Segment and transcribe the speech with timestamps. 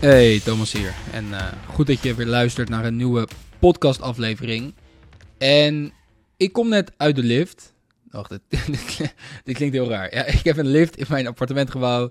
[0.00, 0.94] Hey, Thomas hier.
[1.12, 4.74] En eh, goed dat je weer luistert naar een nieuwe podcastaflevering.
[5.38, 5.92] En
[6.36, 7.74] ik kom net uit de lift.
[8.10, 8.30] Wacht,
[9.44, 10.14] dit, klinkt heel raar.
[10.14, 12.06] Ja, ik heb een lift in mijn appartementgebouw.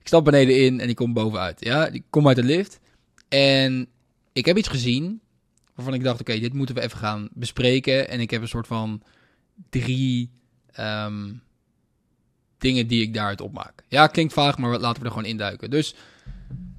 [0.00, 1.64] Ik stap beneden in en ik kom bovenuit.
[1.64, 2.80] Ja, ik kom uit de lift.
[3.28, 3.88] En
[4.32, 5.20] ik heb iets gezien
[5.74, 8.08] waarvan ik dacht, oké, dit moeten we even gaan bespreken.
[8.08, 9.02] En ik heb een soort van
[9.70, 10.30] drie
[10.72, 11.32] ehm,
[12.58, 13.82] dingen die ik daaruit opmaak.
[13.88, 15.70] Ja, klinkt vaag, maar laten we er gewoon induiken.
[15.70, 15.94] Dus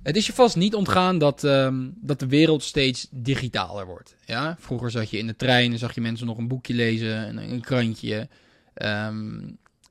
[0.04, 4.16] het is je vast niet ontgaan dat, ehm, dat de wereld steeds digitaler wordt.
[4.26, 4.56] Ja?
[4.60, 7.52] Vroeger zat je in de trein en zag je mensen nog een boekje lezen, een,
[7.52, 8.28] een krantje,
[8.74, 9.40] ehm,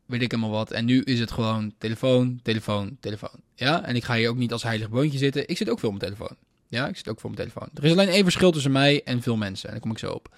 [0.07, 0.71] weet ik helemaal wat.
[0.71, 3.41] En nu is het gewoon telefoon, telefoon, telefoon.
[3.55, 3.85] Ja?
[3.85, 5.49] En ik ga hier ook niet als heilig boontje zitten.
[5.49, 6.37] Ik zit ook veel op mijn telefoon.
[6.69, 7.69] Ja, ik zit ook voor mijn telefoon.
[7.75, 9.67] Er is alleen één verschil tussen mij en veel mensen.
[9.67, 10.37] En daar kom ik zo op.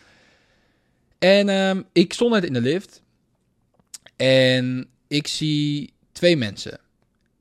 [1.19, 3.03] En ehm, ik stond net in de lift.
[4.17, 6.81] En ik zie twee mensen.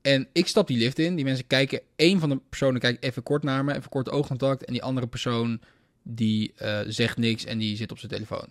[0.02, 1.16] En ik stap die lift in.
[1.16, 1.82] Die mensen kijken.
[1.96, 3.76] Eén van de personen kijkt even kort naar me.
[3.76, 4.66] Even kort oogcontact.
[4.66, 5.60] En die andere persoon
[6.04, 8.48] die uh, zegt niks en die zit op zijn telefoon.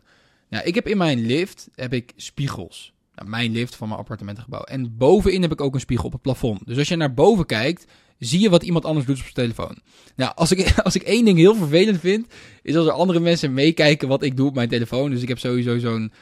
[0.49, 2.93] Nou, ik heb in mijn lift heb ik spiegels.
[3.15, 4.63] Nou, mijn lift van mijn appartementengebouw.
[4.63, 6.67] En bovenin heb ik ook een spiegel op het plafond.
[6.67, 7.85] Dus als je naar boven kijkt,
[8.19, 9.79] zie je wat iemand anders doet op zijn telefoon.
[10.17, 12.27] Nou, als ik, als ik één ding heel vervelend vind,
[12.63, 15.11] is als er andere mensen meekijken wat ik doe op mijn telefoon.
[15.11, 16.13] Dus ik heb sowieso zo'n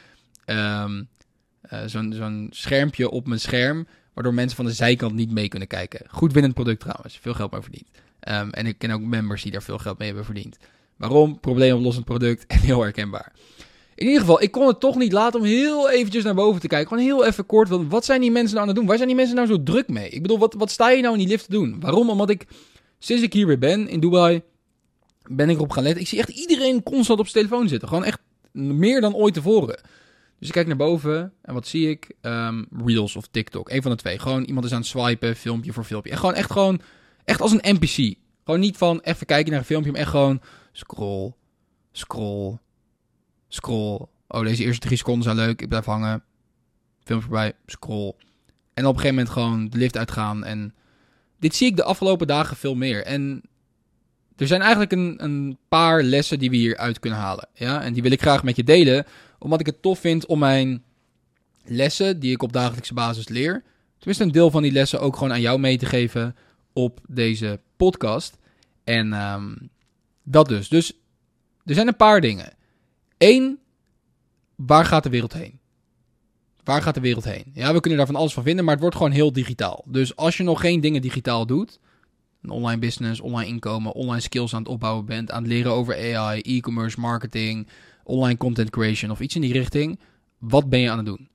[0.45, 1.07] um,
[1.73, 5.67] uh, zo'n zo'n schermpje op mijn scherm, waardoor mensen van de zijkant niet mee kunnen
[5.67, 6.05] kijken.
[6.09, 7.87] Goed winnend product trouwens, veel geld mee verdiend.
[8.29, 10.57] Um, en ik ken ook members die daar veel geld mee hebben verdiend.
[10.97, 11.39] Waarom?
[11.39, 13.33] Probleemoplossend product en heel herkenbaar.
[13.95, 16.67] In ieder geval, ik kon het toch niet laten om heel eventjes naar boven te
[16.67, 16.87] kijken.
[16.87, 17.69] Gewoon heel even kort.
[17.69, 18.87] Want wat zijn die mensen nou aan het doen?
[18.87, 20.09] Waar zijn die mensen nou zo druk mee?
[20.09, 21.79] Ik bedoel, wat, wat sta je nou in die lift te doen?
[21.79, 22.09] Waarom?
[22.09, 22.47] Omdat ik,
[22.99, 24.41] sinds ik hier weer ben in Dubai,
[25.27, 26.01] ben ik erop gaan letten.
[26.01, 27.87] Ik zie echt iedereen constant op zijn telefoon zitten.
[27.87, 28.19] Gewoon echt
[28.51, 29.79] meer dan ooit tevoren.
[30.39, 32.13] Dus ik kijk naar boven en wat zie ik?
[32.21, 33.69] Um, Reels of TikTok.
[33.69, 34.19] Een van de twee.
[34.19, 36.11] Gewoon iemand is aan het swipen, filmpje voor filmpje.
[36.11, 36.81] En gewoon echt gewoon,
[37.23, 38.15] echt als een NPC.
[38.43, 41.33] Gewoon niet van even kijken naar een filmpje, maar echt gewoon scroll,
[41.91, 42.57] scroll,
[43.55, 43.99] Scroll.
[44.27, 45.61] Oh, deze eerste drie seconden zijn leuk.
[45.61, 46.23] Ik blijf hangen.
[47.03, 47.53] Film voorbij.
[47.65, 48.13] Scroll.
[48.73, 50.43] En op een gegeven moment gewoon de lift uitgaan.
[50.43, 50.73] En
[51.39, 53.05] dit zie ik de afgelopen dagen veel meer.
[53.05, 53.41] En
[54.37, 57.47] er zijn eigenlijk een, een paar lessen die we hieruit kunnen halen.
[57.53, 57.81] Ja?
[57.81, 59.05] En die wil ik graag met je delen.
[59.39, 60.83] Omdat ik het tof vind om mijn
[61.63, 63.63] lessen die ik op dagelijkse basis leer.
[63.97, 66.35] Tenminste een deel van die lessen ook gewoon aan jou mee te geven
[66.73, 68.37] op deze podcast.
[68.83, 69.69] En um,
[70.23, 70.69] dat dus.
[70.69, 70.93] Dus
[71.65, 72.53] er zijn een paar dingen.
[73.17, 73.59] Eén,
[74.55, 75.59] waar gaat de wereld heen?
[76.63, 77.51] Waar gaat de wereld heen?
[77.53, 79.83] Ja, we kunnen daar van alles van vinden, maar het wordt gewoon heel digitaal.
[79.87, 81.79] Dus als je nog geen dingen digitaal doet,
[82.49, 86.41] online business, online inkomen, online skills aan het opbouwen bent, aan het leren over AI,
[86.41, 87.67] e-commerce, marketing,
[88.03, 89.99] online content creation of iets in die richting,
[90.37, 91.27] wat ben je aan het doen?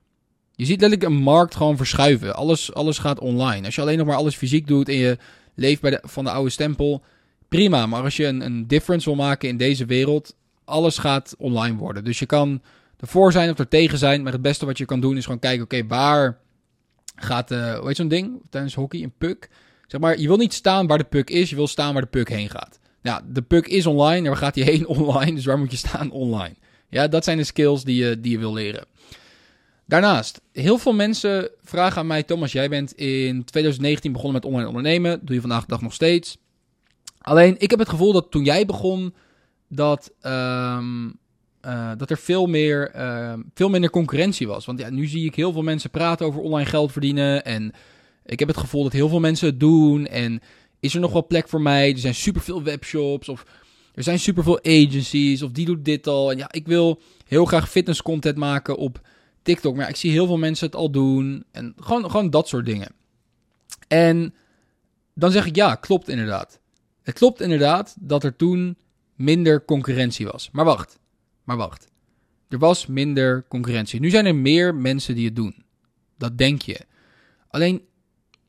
[0.51, 2.35] Je ziet letterlijk een markt gewoon verschuiven.
[2.35, 3.65] Alles, alles gaat online.
[3.65, 5.17] Als je alleen nog maar alles fysiek doet en je
[5.55, 7.03] leeft bij de, van de oude stempel,
[7.49, 7.85] prima.
[7.85, 10.35] Maar als je een, een difference wil maken in deze wereld,
[10.65, 12.03] alles gaat online worden.
[12.03, 12.61] Dus je kan
[12.99, 14.23] ervoor zijn of er tegen zijn.
[14.23, 16.37] Maar het beste wat je kan doen is gewoon kijken, oké, waar
[17.15, 19.49] gaat, uh, hoe heet zo'n ding tijdens hockey, een puck?
[19.91, 22.07] Zeg maar, je wil niet staan waar de puck is, je wil staan waar de
[22.07, 22.79] puck heen gaat.
[23.01, 24.87] Nou, de puck is online, waar gaat hij heen?
[24.97, 26.11] Online, dus waar moet je staan?
[26.11, 26.55] Online.
[26.89, 28.85] Ja, dat zijn de skills die je, die je wil leren.
[29.85, 34.67] Daarnaast, heel veel mensen vragen aan mij, Thomas, jij bent in 2019 begonnen met online
[34.67, 35.19] ondernemen.
[35.25, 36.37] Doe je vandaag de dag nog steeds.
[37.17, 39.13] Alleen, ik heb het gevoel dat toen jij begon,
[39.67, 41.07] dat, um,
[41.65, 44.65] uh, dat er veel, meer, uh, veel minder concurrentie was.
[44.65, 47.45] Want ja, nu zie ik heel veel mensen praten over online geld verdienen.
[47.45, 47.73] En
[48.25, 50.07] ik heb het gevoel dat heel veel mensen het doen.
[50.07, 50.41] En
[50.79, 51.91] is er nog wel plek voor mij?
[51.91, 53.45] Er zijn superveel webshops of
[53.93, 56.31] er zijn superveel agencies of die doet dit al.
[56.31, 59.07] En ja, ik wil heel graag fitness content maken op
[59.41, 59.75] TikTok.
[59.75, 61.43] Maar ja, ik zie heel veel mensen het al doen.
[61.51, 62.91] En gewoon, gewoon dat soort dingen.
[63.87, 64.33] En
[65.15, 66.59] dan zeg ik ja, klopt inderdaad.
[67.01, 68.77] Het klopt inderdaad dat er toen
[69.15, 70.49] minder concurrentie was.
[70.51, 70.99] Maar wacht,
[71.43, 71.89] maar wacht.
[72.49, 73.99] Er was minder concurrentie.
[73.99, 75.63] Nu zijn er meer mensen die het doen.
[76.17, 76.79] Dat denk je.
[77.47, 77.81] Alleen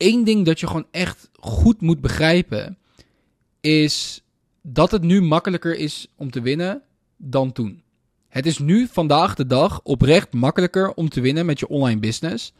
[0.03, 2.77] één ding dat je gewoon echt goed moet begrijpen
[3.61, 4.23] is
[4.61, 6.81] dat het nu makkelijker is om te winnen
[7.17, 7.81] dan toen.
[8.27, 12.53] Het is nu vandaag de dag oprecht makkelijker om te winnen met je online business.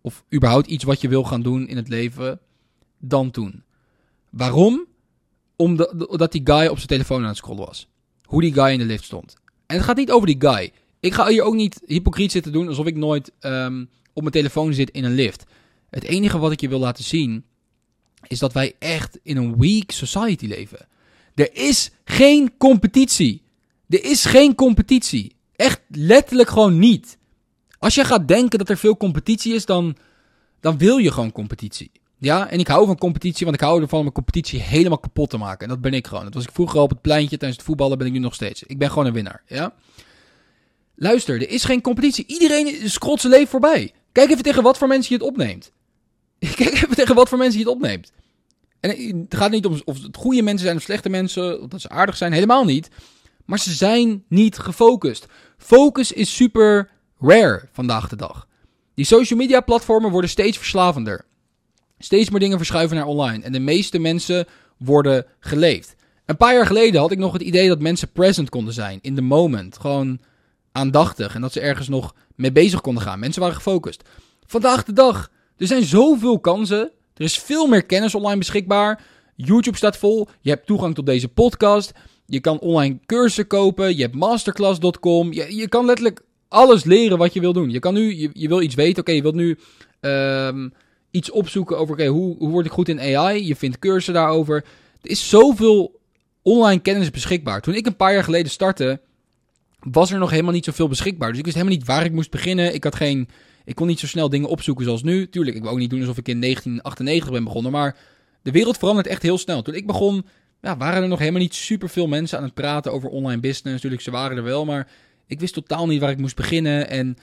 [0.00, 2.40] Of überhaupt iets wat je wil gaan doen in het leven
[2.98, 3.62] dan toen.
[4.30, 4.86] Waarom?
[5.56, 7.88] Omdat die guy op zijn telefoon aan het scrollen was.
[8.24, 9.34] Hoe die guy in de lift stond.
[9.66, 10.72] En het gaat niet over die guy.
[11.00, 14.74] Ik ga hier ook niet hypocriet zitten doen alsof ik nooit um, op mijn telefoon
[14.74, 15.44] zit in een lift.
[15.90, 17.44] Het enige wat ik je wil laten zien
[18.26, 20.86] is dat wij echt in een weak society leven.
[21.34, 23.42] Er is geen competitie.
[23.88, 25.36] Er is geen competitie.
[25.56, 27.18] Echt letterlijk gewoon niet.
[27.78, 29.96] Als je gaat denken dat er veel competitie is, dan,
[30.60, 31.90] dan wil je gewoon competitie.
[32.18, 35.30] Ja, en ik hou van competitie, want ik hou ervan om een competitie helemaal kapot
[35.30, 35.60] te maken.
[35.60, 36.24] En dat ben ik gewoon.
[36.24, 38.34] Dat was ik vroeger al op het pleintje tijdens het voetballen, ben ik nu nog
[38.34, 38.62] steeds.
[38.62, 39.74] Ik ben gewoon een winnaar, ja.
[40.94, 42.24] Luister, er is geen competitie.
[42.26, 43.92] Iedereen scrolt zijn leven voorbij.
[44.12, 45.72] Kijk even tegen wat voor mensen je het opneemt.
[46.56, 48.12] Kijk even tegen wat voor mensen je het opneemt.
[48.80, 48.90] En
[49.28, 51.88] het gaat niet om of het goede mensen zijn of slechte mensen, of dat ze
[51.88, 52.88] aardig zijn, helemaal niet.
[53.44, 55.26] Maar ze zijn niet gefocust.
[55.56, 58.46] Focus is super rare vandaag de dag.
[58.94, 61.24] Die social media platformen worden steeds verslavender.
[61.98, 63.44] Steeds meer dingen verschuiven naar online.
[63.44, 64.46] En de meeste mensen
[64.76, 65.94] worden geleefd.
[66.26, 68.98] Een paar jaar geleden had ik nog het idee dat mensen present konden zijn.
[69.02, 69.78] In the moment.
[69.78, 70.20] Gewoon
[70.72, 71.34] aandachtig.
[71.34, 73.18] En dat ze ergens nog mee bezig konden gaan.
[73.18, 74.02] Mensen waren gefocust.
[74.46, 75.30] Vandaag de dag.
[75.58, 76.90] Er zijn zoveel kansen.
[77.14, 79.02] Er is veel meer kennis online beschikbaar.
[79.36, 80.28] YouTube staat vol.
[80.40, 81.92] Je hebt toegang tot deze podcast.
[82.26, 83.96] Je kan online cursussen kopen.
[83.96, 85.32] Je hebt masterclass.com.
[85.32, 87.70] Je, je kan letterlijk alles leren wat je wil doen.
[87.70, 89.00] Je kan nu, je, je wil iets weten.
[89.00, 89.58] Oké, je wilt nu
[90.00, 90.72] um,
[91.10, 93.46] iets opzoeken over, oké, hoe, hoe word ik goed in AI?
[93.46, 94.64] Je vindt cursussen daarover.
[95.02, 96.00] Er is zoveel
[96.42, 97.60] online kennis beschikbaar.
[97.60, 99.00] Toen ik een paar jaar geleden startte,
[99.80, 101.28] was er nog helemaal niet zoveel beschikbaar.
[101.28, 102.74] Dus ik wist helemaal niet waar ik moest beginnen.
[102.74, 103.28] Ik had geen,
[103.68, 105.28] ik kon niet zo snel dingen opzoeken zoals nu.
[105.28, 107.96] Tuurlijk, ik wil ook niet doen alsof ik in 1998 ben begonnen, maar
[108.42, 109.62] de wereld verandert echt heel snel.
[109.62, 110.26] Toen ik begon,
[110.60, 113.74] ja, waren er nog helemaal niet superveel mensen aan het praten over online business.
[113.74, 114.88] Natuurlijk, ze waren er wel, maar
[115.26, 116.88] ik wist totaal niet waar ik moest beginnen.
[116.88, 117.16] En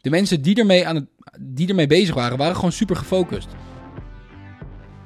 [0.00, 1.06] de mensen die ermee, aan het,
[1.40, 3.48] die ermee bezig waren, waren gewoon super gefocust.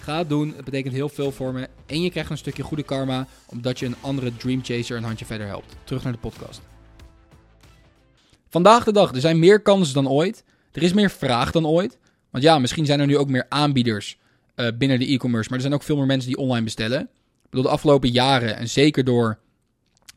[0.00, 1.68] Ga het doen, het betekent heel veel voor me.
[1.86, 5.24] En je krijgt een stukje goede karma, omdat je een andere Dream Chaser een handje
[5.24, 5.76] verder helpt.
[5.84, 6.60] Terug naar de podcast.
[8.48, 10.44] Vandaag de dag, er zijn meer kansen dan ooit.
[10.72, 11.98] Er is meer vraag dan ooit.
[12.30, 14.18] Want ja, misschien zijn er nu ook meer aanbieders
[14.56, 15.48] uh, binnen de e-commerce.
[15.48, 17.00] Maar er zijn ook veel meer mensen die online bestellen.
[17.00, 19.38] Ik bedoel, de afgelopen jaren, en zeker door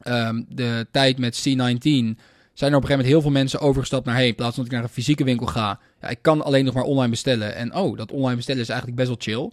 [0.03, 2.19] um, de tijd met C19
[2.57, 4.15] zijn er op een gegeven moment heel veel mensen overgestapt naar...
[4.15, 5.79] hey, in plaats van dat ik naar een fysieke winkel ga...
[6.01, 7.55] Ja, ik kan alleen nog maar online bestellen.
[7.55, 9.51] En oh, dat online bestellen is eigenlijk best wel chill.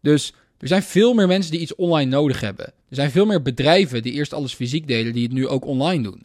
[0.00, 2.66] Dus er zijn veel meer mensen die iets online nodig hebben.
[2.66, 5.12] Er zijn veel meer bedrijven die eerst alles fysiek deden...
[5.12, 6.22] die het nu ook online doen.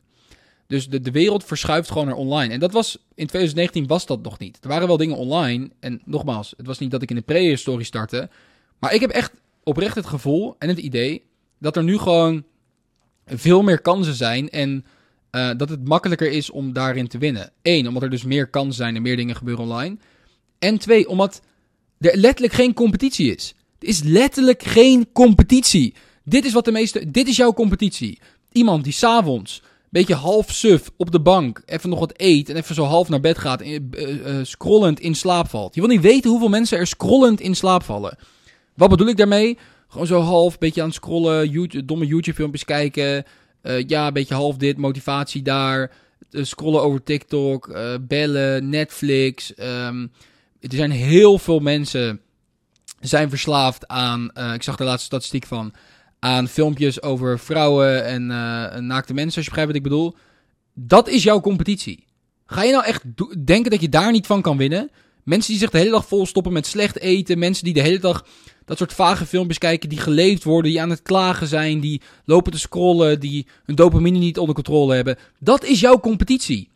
[0.68, 2.54] Dus de, de wereld verschuift gewoon naar online.
[2.54, 4.58] En dat was, in 2019 was dat nog niet.
[4.62, 5.70] Er waren wel dingen online.
[5.80, 8.30] En nogmaals, het was niet dat ik in de prehistorie startte.
[8.80, 9.32] Maar ik heb echt
[9.64, 11.24] oprecht het gevoel en het idee...
[11.60, 12.44] dat er nu gewoon
[13.26, 14.50] veel meer kansen zijn...
[14.50, 14.86] en
[15.36, 17.52] uh, dat het makkelijker is om daarin te winnen.
[17.62, 19.98] Eén, omdat er dus meer kansen zijn en meer dingen gebeuren online.
[20.60, 21.42] En twee, omdat
[22.00, 23.56] er letterlijk geen competitie is.
[23.80, 25.94] Er is letterlijk geen competitie.
[26.24, 27.12] Dit is wat de meeste.
[27.12, 28.20] Dit is jouw competitie.
[28.52, 29.62] Iemand die s'avonds
[29.94, 33.20] beetje half suf op de bank even nog wat eet en even zo half naar
[33.20, 35.76] bed gaat, uh, uh, scrollend in slaap valt.
[35.76, 38.18] Je wil niet weten hoeveel mensen er scrollend in slaap vallen.
[38.76, 39.58] Wat bedoel ik daarmee?
[39.88, 43.26] Gewoon zo half, beetje aan het scrollen, YouTube, domme YouTube-filmpjes kijken,
[43.64, 45.92] uh, ja, een beetje half dit, motivatie daar.
[46.32, 49.54] Uh, scrollen over TikTok, uh, bellen, Netflix.
[49.60, 50.12] Um,
[50.60, 52.22] er zijn heel veel mensen
[53.00, 55.74] zijn verslaafd aan, ik zag de laatste statistiek van,
[56.20, 58.26] aan filmpjes over vrouwen en
[58.88, 60.16] naakte mensen, als je begrijpt wat ik bedoel.
[60.74, 62.06] Dat is jouw competitie.
[62.46, 63.04] Ga je nou echt
[63.46, 64.92] denken dat je daar niet van kan winnen?
[65.24, 67.40] Mensen die zich de hele dag vol stoppen met slecht eten.
[67.40, 68.26] Mensen die de hele dag
[68.66, 72.52] dat soort vage filmpjes kijken die geleefd worden, die aan het klagen zijn, die lopen
[72.52, 75.18] te scrollen, die hun dopamine niet onder controle hebben.
[75.40, 76.70] Dat is jouw competitie.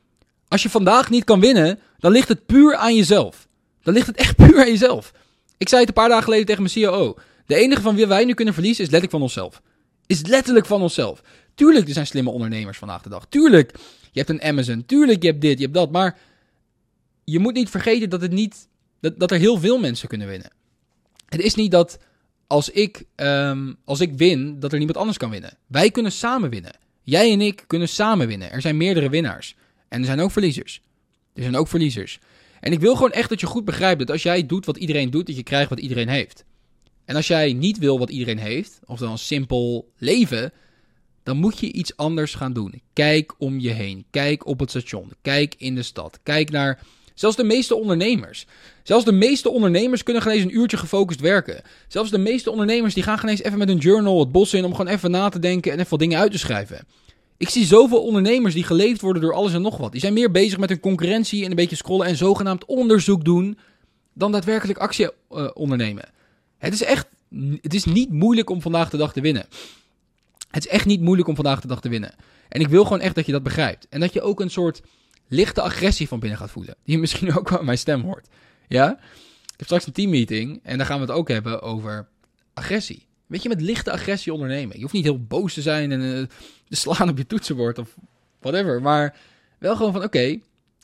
[0.48, 3.48] Als je vandaag niet kan winnen, dan ligt het puur aan jezelf.
[3.84, 5.12] Dan ligt het echt puur aan jezelf.
[5.58, 7.16] Ik zei het een paar dagen geleden tegen mijn COO.
[7.46, 9.62] De enige van wie wij nu kunnen verliezen is letterlijk van onszelf.
[10.06, 11.22] Is letterlijk van onszelf.
[11.56, 13.26] Tuurlijk, er zijn slimme ondernemers vandaag de dag.
[13.30, 13.72] Tuurlijk,
[14.12, 14.86] je hebt een Amazon.
[14.86, 15.92] Tuurlijk, je hebt dit, je hebt dat.
[15.92, 16.18] Maar
[17.32, 18.68] je moet niet vergeten dat, het niet,
[19.00, 20.52] dat, dat er heel veel mensen kunnen winnen.
[21.26, 22.00] Het is niet dat
[22.48, 25.58] als ik, um, als ik win, dat er niemand anders kan winnen.
[25.68, 26.78] Wij kunnen samen winnen.
[27.04, 28.52] Jij en ik kunnen samen winnen.
[28.52, 29.56] Er zijn meerdere winnaars.
[29.88, 30.82] En er zijn ook verliezers.
[31.34, 32.20] Er zijn ook verliezers.
[32.60, 35.10] En ik wil gewoon echt dat je goed begrijpt dat als jij doet wat iedereen
[35.10, 36.46] doet, dat je krijgt wat iedereen heeft.
[37.06, 40.52] En als jij niet wil wat iedereen heeft, of dan simpel leven,
[41.24, 42.82] dan moet je iets anders gaan doen.
[42.94, 44.06] Kijk om je heen.
[44.10, 45.12] Kijk op het station.
[45.22, 46.20] Kijk in de stad.
[46.24, 46.80] Kijk naar
[47.20, 48.46] Zelfs de meeste ondernemers.
[48.84, 51.62] Zelfs de meeste ondernemers kunnen geen eens een uurtje gefocust werken.
[51.88, 54.66] Zelfs de meeste ondernemers die gaan geen eens even met een journal het bos in
[54.66, 56.88] om gewoon even na te denken en even wat dingen uit te schrijven.
[57.38, 59.92] Ik zie zoveel ondernemers die geleefd worden door alles en nog wat.
[59.92, 63.58] Die zijn meer bezig met hun concurrentie en een beetje scrollen en zogenaamd onderzoek doen.
[64.14, 66.10] dan daadwerkelijk actie uh, ondernemen.
[66.58, 67.08] Het is echt.
[67.62, 69.46] Het is niet moeilijk om vandaag de dag te winnen.
[70.52, 72.16] Het is echt niet moeilijk om vandaag de dag te winnen.
[72.50, 73.88] En ik wil gewoon echt dat je dat begrijpt.
[73.90, 74.82] En dat je ook een soort
[75.28, 76.76] lichte agressie van binnen gaat voelen.
[76.84, 78.28] Die misschien ook wel mijn stem hoort.
[78.68, 78.92] Ja?
[79.44, 82.08] Ik heb straks een teammeeting en daar gaan we het ook hebben over
[82.54, 83.06] agressie.
[83.28, 84.76] Weet je, met lichte agressie ondernemen.
[84.76, 86.26] Je hoeft niet heel boos te zijn en uh,
[86.68, 87.96] te slaan op je toetsenbord of
[88.40, 88.82] whatever.
[88.82, 89.16] Maar
[89.60, 90.40] wel gewoon van, oké,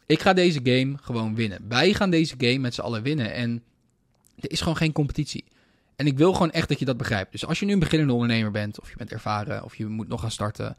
[0.06, 1.66] ik ga deze game gewoon winnen.
[1.68, 3.34] Wij gaan deze game met z'n allen winnen.
[3.34, 3.64] En
[4.40, 5.46] er is gewoon geen competitie.
[5.96, 7.32] En ik wil gewoon echt dat je dat begrijpt.
[7.32, 10.08] Dus als je nu een beginnende ondernemer bent, of je bent ervaren, of je moet
[10.08, 10.78] nog gaan starten,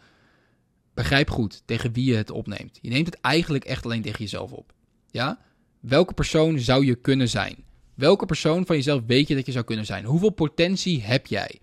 [0.94, 2.78] begrijp goed tegen wie je het opneemt.
[2.80, 4.72] Je neemt het eigenlijk echt alleen tegen jezelf op.
[5.10, 5.38] Ja?
[5.80, 7.56] Welke persoon zou je kunnen zijn?
[7.94, 10.04] Welke persoon van jezelf weet je dat je zou kunnen zijn?
[10.04, 11.60] Hoeveel potentie heb jij?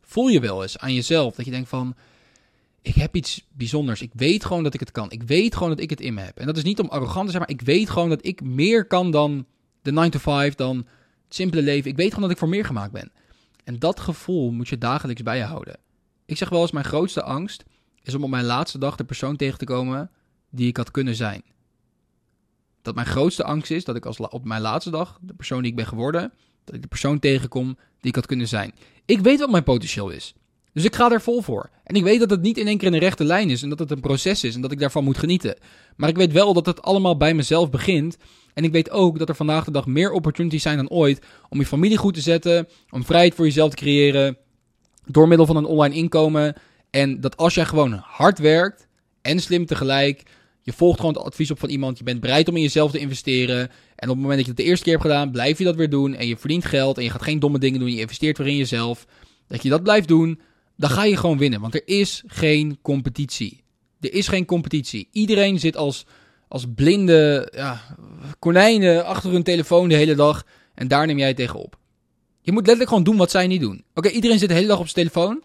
[0.00, 1.94] Voel je wel eens aan jezelf dat je denkt van,
[2.82, 4.02] ik heb iets bijzonders.
[4.02, 5.10] Ik weet gewoon dat ik het kan.
[5.10, 6.38] Ik weet gewoon dat ik het in me heb.
[6.38, 8.86] En dat is niet om arrogant te zijn, maar ik weet gewoon dat ik meer
[8.86, 9.46] kan dan
[9.82, 11.90] de 9 to 5, dan het simpele leven.
[11.90, 13.12] Ik weet gewoon dat ik voor meer gemaakt ben.
[13.64, 15.78] En dat gevoel moet je dagelijks bij je houden.
[16.26, 17.64] Ik zeg wel eens, mijn grootste angst
[18.02, 20.10] is om op mijn laatste dag de persoon tegen te komen
[20.50, 21.42] die ik had kunnen zijn.
[22.82, 25.70] Dat mijn grootste angst is dat ik als op mijn laatste dag, de persoon die
[25.70, 26.32] ik ben geworden,
[26.64, 27.66] dat ik de persoon tegenkom
[28.00, 28.74] die ik had kunnen zijn.
[29.04, 30.34] Ik weet wat mijn potentieel is.
[30.72, 31.70] Dus ik ga er vol voor.
[31.84, 33.68] En ik weet dat het niet in één keer in een rechte lijn is en
[33.68, 35.56] dat het een proces is en dat ik daarvan moet genieten.
[35.96, 38.16] Maar ik weet wel dat het allemaal bij mezelf begint.
[38.54, 41.58] En ik weet ook dat er vandaag de dag meer opportunities zijn dan ooit om
[41.58, 44.36] je familie goed te zetten, om vrijheid voor jezelf te creëren,
[45.06, 46.54] door middel van een online inkomen.
[46.90, 48.86] En dat als jij gewoon hard werkt
[49.22, 50.22] en slim tegelijk,
[50.62, 52.98] je volgt gewoon het advies op van iemand, je bent bereid om in jezelf te
[52.98, 53.70] investeren.
[53.96, 55.76] En op het moment dat je het de eerste keer hebt gedaan, blijf je dat
[55.76, 58.38] weer doen en je verdient geld en je gaat geen domme dingen doen, je investeert
[58.38, 59.06] weer in jezelf.
[59.46, 60.40] Dat je dat blijft doen,
[60.76, 61.60] dan ga je gewoon winnen.
[61.60, 63.62] Want er is geen competitie.
[64.00, 65.08] Er is geen competitie.
[65.12, 66.06] Iedereen zit als,
[66.48, 67.80] als blinde ja,
[68.38, 70.44] konijnen achter hun telefoon de hele dag.
[70.74, 71.78] En daar neem jij tegen op.
[72.40, 73.84] Je moet letterlijk gewoon doen wat zij niet doen.
[73.94, 75.42] Oké, iedereen zit de hele dag op zijn telefoon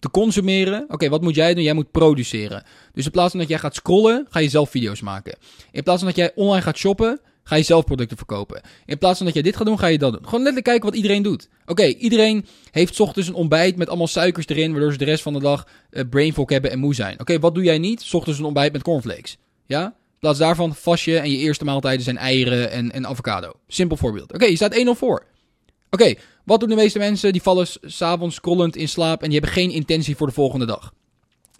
[0.00, 0.84] te consumeren.
[0.88, 1.62] Oké, wat moet jij doen?
[1.62, 2.62] Jij moet produceren.
[2.92, 5.38] Dus in plaats van dat jij gaat scrollen, ga je zelf video's maken.
[5.70, 8.60] In plaats van dat jij online gaat shoppen, Ga je zelf producten verkopen.
[8.86, 10.24] In plaats van dat je dit gaat doen, ga je dat doen.
[10.24, 11.48] Gewoon letterlijk kijken wat iedereen doet.
[11.66, 15.32] Oké, iedereen heeft ochtends een ontbijt met allemaal suikers erin, waardoor ze de rest van
[15.32, 17.20] de dag uh, brain fog hebben en moe zijn.
[17.20, 18.08] Oké, wat doe jij niet?
[18.12, 19.36] Ochtends een ontbijt met cornflakes.
[19.66, 19.84] Ja?
[19.84, 23.52] In plaats daarvan vast je en je eerste maaltijden zijn eieren en, en avocado.
[23.68, 24.32] Simpel voorbeeld.
[24.32, 25.24] Oké, je staat 1-0 voor.
[25.90, 27.32] Oké, wat doen de meeste mensen?
[27.32, 30.92] Die vallen s'avonds scrollend in slaap en die hebben geen intentie voor de volgende dag.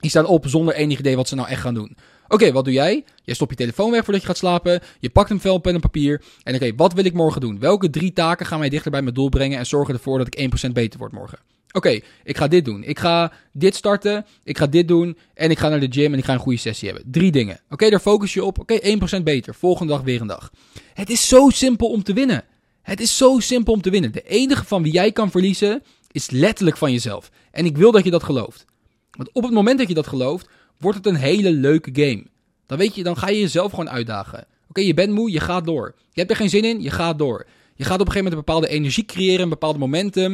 [0.01, 1.97] Die staan op zonder enig idee wat ze nou echt gaan doen.
[2.29, 3.05] Oké, wat doe jij?
[3.25, 4.81] Jij stopt je telefoon weg voordat je gaat slapen.
[5.01, 6.23] Je pakt een vel, pen en papier.
[6.43, 7.59] En oké, wat wil ik morgen doen?
[7.59, 10.69] Welke drie taken gaan mij dichter bij mijn doel brengen en zorgen ervoor dat ik
[10.69, 11.39] 1% beter word morgen?
[11.73, 12.83] Oké, ik ga dit doen.
[12.83, 14.27] Ik ga dit starten.
[14.45, 15.19] Ik ga dit doen.
[15.35, 17.11] En ik ga naar de gym en ik ga een goede sessie hebben.
[17.11, 17.61] Drie dingen.
[17.71, 18.59] Oké, daar focus je op.
[18.59, 18.79] Oké,
[19.19, 19.55] 1% beter.
[19.55, 20.51] Volgende dag weer een dag.
[20.95, 22.45] Het is zo simpel om te winnen.
[22.83, 24.13] Het is zo simpel om te winnen.
[24.13, 27.31] De enige van wie jij kan verliezen is letterlijk van jezelf.
[27.51, 28.65] En ik wil dat je dat gelooft.
[29.11, 32.27] Want op het moment dat je dat gelooft, wordt het een hele leuke game.
[32.67, 34.47] Dan weet je, dan ga je jezelf gewoon uitdagen.
[34.69, 35.95] Oké, je bent moe, je gaat door.
[36.11, 37.47] Je hebt er geen zin in, je gaat door.
[37.75, 40.33] Je gaat op een gegeven moment een bepaalde energie creëren, een bepaald momentum.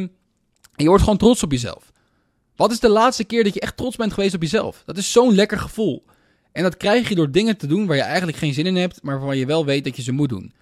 [0.75, 1.91] En je wordt gewoon trots op jezelf.
[2.55, 4.83] Wat is de laatste keer dat je echt trots bent geweest op jezelf?
[4.85, 6.03] Dat is zo'n lekker gevoel.
[6.51, 9.03] En dat krijg je door dingen te doen waar je eigenlijk geen zin in hebt,
[9.03, 10.53] maar waarvan je wel weet dat je ze moet doen.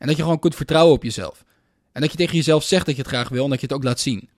[0.00, 1.44] En dat je gewoon kunt vertrouwen op jezelf.
[1.92, 3.74] En dat je tegen jezelf zegt dat je het graag wil en dat je het
[3.74, 4.28] ook laat zien.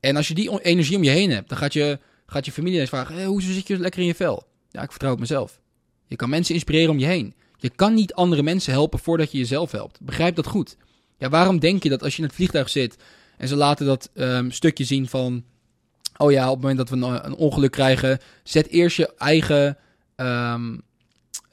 [0.00, 2.80] En als je die energie om je heen hebt, dan gaat je gaat je familie
[2.80, 4.46] eens vragen: hoe zit je lekker in je vel?
[4.70, 5.60] Ja, ik vertrouw op mezelf.
[6.06, 7.34] Je kan mensen inspireren om je heen.
[7.56, 10.00] Je kan niet andere mensen helpen voordat je jezelf helpt.
[10.00, 10.76] Begrijp dat goed.
[11.18, 12.96] Ja, waarom denk je dat als je in het vliegtuig zit
[13.36, 15.44] en ze laten dat um, stukje zien van.
[16.16, 19.76] Oh ja, op het moment dat we een, ongeluk krijgen, zet eerst je eigen.
[20.16, 20.82] Um,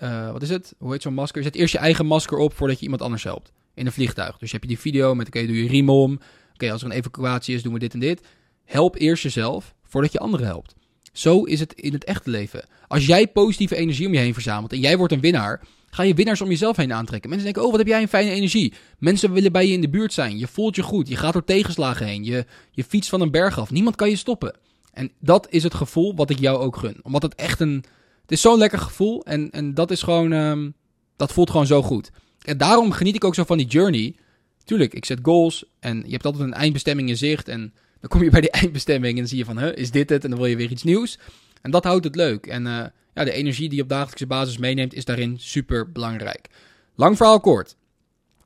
[0.03, 0.73] uh, wat is het?
[0.77, 1.43] Hoe heet zo'n masker?
[1.43, 3.51] Zet eerst je eigen masker op voordat je iemand anders helpt.
[3.73, 4.37] In een vliegtuig.
[4.37, 6.19] Dus heb je die video met: oké, doe je riem om.
[6.53, 8.21] Oké, als er een evacuatie is, doen we dit en dit.
[8.65, 10.75] Help eerst jezelf voordat je anderen helpt.
[11.11, 12.65] Zo is het in het echte leven.
[12.87, 16.13] Als jij positieve energie om je heen verzamelt en jij wordt een winnaar, ga je
[16.13, 17.29] winnaars om jezelf heen aantrekken.
[17.29, 18.73] Mensen denken, oh wat heb jij een fijne energie.
[18.97, 20.37] Mensen willen bij je in de buurt zijn.
[20.37, 21.07] Je voelt je goed.
[21.07, 22.23] Je gaat door tegenslagen heen.
[22.23, 23.71] Je, je fietst van een berg af.
[23.71, 24.55] Niemand kan je stoppen.
[24.91, 26.99] En dat is het gevoel wat ik jou ook gun.
[27.01, 27.83] Omdat het echt een...
[28.27, 29.23] Het is zo'n lekker gevoel.
[29.25, 30.31] En, en dat is gewoon...
[30.31, 30.75] Um,
[31.15, 32.09] dat voelt gewoon zo goed.
[32.41, 34.15] En daarom geniet ik ook zo van die journey.
[34.63, 35.65] Tuurlijk, ik zet goals.
[35.79, 37.47] En je hebt altijd een eindbestemming in zicht.
[37.47, 40.23] En dan kom je bij die eindbestemming en dan zie je van, is dit het?
[40.23, 41.19] En dan wil je weer iets nieuws.
[41.61, 42.45] En dat houdt het leuk.
[42.45, 46.47] En uh, ja, de energie die je op dagelijkse basis meeneemt is daarin super belangrijk.
[46.95, 47.75] Lang verhaal kort.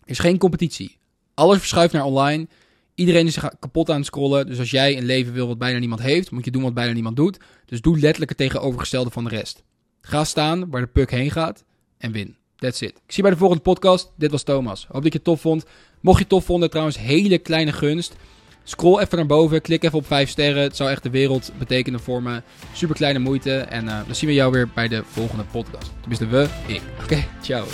[0.03, 0.97] Er is geen competitie.
[1.33, 2.47] Alles verschuift naar online.
[2.95, 4.45] Iedereen is kapot aan het scrollen.
[4.45, 6.93] Dus als jij een leven wil wat bijna niemand heeft, moet je doen wat bijna
[6.93, 7.37] niemand doet.
[7.65, 9.63] Dus doe letterlijk het tegenovergestelde van de rest.
[10.01, 11.63] Ga staan waar de puck heen gaat
[11.97, 12.35] en win.
[12.55, 12.89] That's it.
[12.89, 14.11] Ik zie je bij de volgende podcast.
[14.15, 14.85] Dit was Thomas.
[14.91, 15.65] Hoop dat je het tof vond.
[15.99, 18.15] Mocht je het tof vonden, trouwens, hele kleine gunst.
[18.63, 20.63] Scroll even naar boven, klik even op 5 sterren.
[20.63, 22.41] Het zou echt de wereld betekenen voor me.
[22.73, 23.57] Super kleine moeite.
[23.57, 25.91] En uh, dan zien we jou weer bij de volgende podcast.
[25.99, 26.81] Tenminste, we, ik.
[27.03, 27.65] Oké, ciao.